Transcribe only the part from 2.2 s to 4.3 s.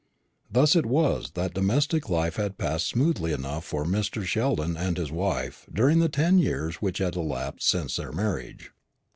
had passed smoothly enough for Mr.